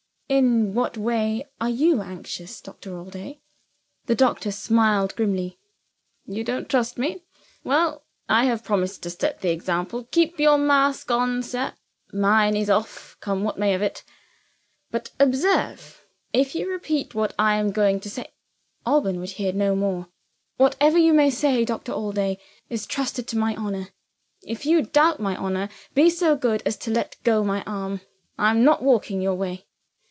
"In 0.31 0.73
what 0.73 0.95
way 0.97 1.43
are 1.59 1.69
you 1.69 2.01
anxious, 2.01 2.61
Doctor 2.61 2.91
Allday?" 2.97 3.41
The 4.05 4.15
doctor 4.15 4.49
smiled 4.49 5.13
grimly. 5.17 5.59
"You 6.25 6.45
don't 6.45 6.69
trust 6.69 6.97
me? 6.97 7.25
Well, 7.65 8.05
I 8.29 8.45
have 8.45 8.63
promised 8.63 9.03
to 9.03 9.09
set 9.09 9.41
the 9.41 9.49
example. 9.49 10.05
Keep 10.09 10.39
your 10.39 10.57
mask 10.57 11.11
on, 11.11 11.43
sir 11.43 11.73
mine 12.13 12.55
is 12.55 12.69
off, 12.69 13.17
come 13.19 13.43
what 13.43 13.59
may 13.59 13.73
of 13.73 13.81
it. 13.81 14.05
But, 14.89 15.11
observe: 15.19 16.01
if 16.31 16.55
you 16.55 16.71
repeat 16.71 17.13
what 17.13 17.33
I 17.37 17.55
am 17.55 17.73
going 17.73 17.99
to 17.99 18.09
say" 18.09 18.27
Alban 18.85 19.19
would 19.19 19.31
hear 19.31 19.51
no 19.51 19.75
more. 19.75 20.07
"Whatever 20.55 20.97
you 20.97 21.11
may 21.13 21.29
say, 21.29 21.65
Doctor 21.65 21.91
Allday, 21.91 22.37
is 22.69 22.87
trusted 22.87 23.27
to 23.27 23.37
my 23.37 23.53
honor. 23.57 23.89
If 24.43 24.65
you 24.65 24.81
doubt 24.83 25.19
my 25.19 25.35
honor, 25.35 25.67
be 25.93 26.09
so 26.09 26.37
good 26.37 26.63
as 26.65 26.77
to 26.77 26.89
let 26.91 27.17
go 27.25 27.43
my 27.43 27.63
arm 27.63 27.99
I 28.39 28.49
am 28.49 28.63
not 28.63 28.81
walking 28.81 29.21
your 29.21 29.35
way." 29.35 29.65